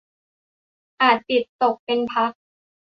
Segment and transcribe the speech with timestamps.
[1.01, 2.31] อาจจิตตกเป็นพัก